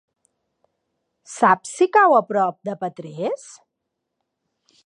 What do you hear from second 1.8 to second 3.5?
cau a prop de Petrés?